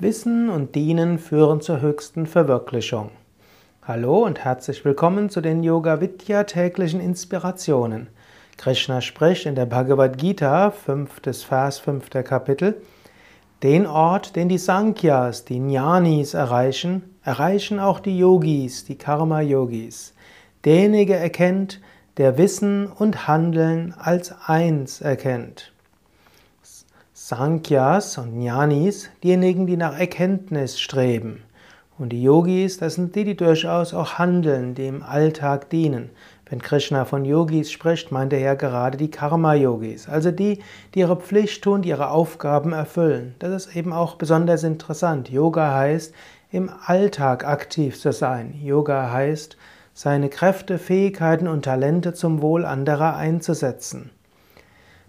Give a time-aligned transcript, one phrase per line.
[0.00, 3.10] Wissen und Dienen führen zur höchsten Verwirklichung.
[3.82, 8.06] Hallo und herzlich willkommen zu den Yoga Vidya täglichen Inspirationen.
[8.58, 11.10] Krishna spricht in der Bhagavad Gita, 5.
[11.44, 12.10] Vers, 5.
[12.22, 12.80] Kapitel,
[13.64, 20.14] den Ort, den die Sankhyas, die Jnanis erreichen, erreichen auch die Yogis, die Karma-Yogis.
[20.64, 21.80] Derjenige erkennt,
[22.18, 25.72] der Wissen und Handeln als eins erkennt.
[27.28, 31.42] Sankhyas und Jnanis, diejenigen, die nach Erkenntnis streben.
[31.98, 36.08] Und die Yogis, das sind die, die durchaus auch handeln, die im Alltag dienen.
[36.48, 40.60] Wenn Krishna von Yogis spricht, meint er ja gerade die Karma-Yogis, also die,
[40.94, 43.34] die ihre Pflicht tun, die ihre Aufgaben erfüllen.
[43.40, 45.28] Das ist eben auch besonders interessant.
[45.28, 46.14] Yoga heißt,
[46.50, 48.54] im Alltag aktiv zu sein.
[48.64, 49.58] Yoga heißt,
[49.92, 54.12] seine Kräfte, Fähigkeiten und Talente zum Wohl anderer einzusetzen.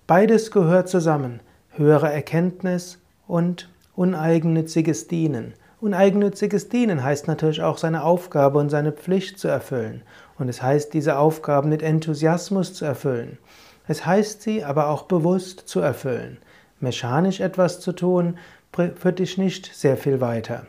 [0.06, 1.40] Beides gehört zusammen
[1.72, 5.54] höhere Erkenntnis und uneigennütziges Dienen.
[5.82, 10.02] Uneigennütziges Dienen heißt natürlich auch seine Aufgabe und seine Pflicht zu erfüllen.
[10.38, 13.38] Und es heißt, diese Aufgaben mit Enthusiasmus zu erfüllen.
[13.88, 16.38] Es heißt sie aber auch bewusst zu erfüllen.
[16.80, 18.38] Mechanisch etwas zu tun,
[18.74, 20.66] führt dich nicht sehr viel weiter.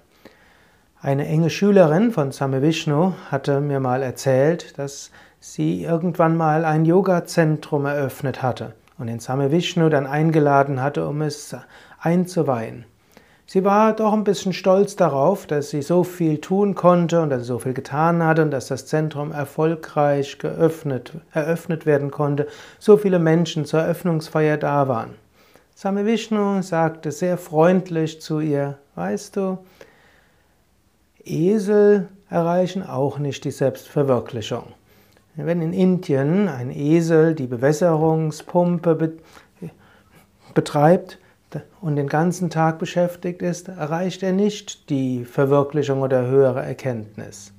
[1.03, 6.85] Eine enge Schülerin von Same Vishnu hatte mir mal erzählt, dass sie irgendwann mal ein
[6.85, 11.57] Yoga-Zentrum eröffnet hatte und den Same Vishnu dann eingeladen hatte, um es
[11.99, 12.85] einzuweihen.
[13.47, 17.41] Sie war doch ein bisschen stolz darauf, dass sie so viel tun konnte und dass
[17.41, 22.47] sie so viel getan hatte und dass das Zentrum erfolgreich geöffnet, eröffnet werden konnte,
[22.79, 25.15] so viele Menschen zur Eröffnungsfeier da waren.
[25.75, 29.59] Same Vishnu sagte sehr freundlich zu ihr, weißt du,
[31.25, 34.75] Esel erreichen auch nicht die Selbstverwirklichung.
[35.47, 39.15] Wenn in Indien ein Esel die Bewässerungspumpe
[40.55, 41.19] betreibt
[41.81, 47.53] und den ganzen Tag beschäftigt ist, erreicht er nicht die Verwirklichung oder höhere Erkenntnis.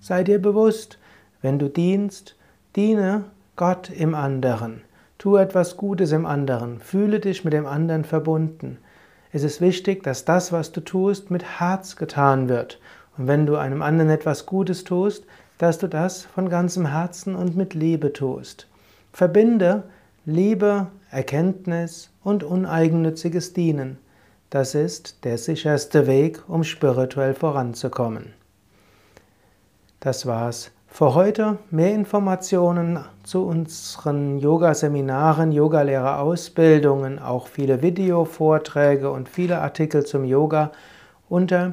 [0.00, 0.98] Sei dir bewusst,
[1.42, 2.36] wenn du dienst,
[2.76, 3.24] diene
[3.56, 4.82] Gott im anderen.
[5.18, 6.80] Tu etwas Gutes im anderen.
[6.80, 8.78] Fühle dich mit dem anderen verbunden.
[9.32, 12.78] Es ist wichtig, dass das, was du tust, mit Herz getan wird.
[13.16, 15.24] Und wenn du einem anderen etwas Gutes tust,
[15.58, 18.66] dass du das von ganzem Herzen und mit Liebe tust.
[19.12, 19.84] Verbinde
[20.26, 23.98] Liebe, Erkenntnis und uneigennütziges Dienen.
[24.48, 28.32] Das ist der sicherste Weg, um spirituell voranzukommen.
[30.00, 31.58] Das war's für heute.
[31.70, 40.72] Mehr Informationen zu unseren Yoga-Seminaren, Yogalehrerausbildungen, auch viele Videovorträge und viele Artikel zum Yoga
[41.28, 41.72] unter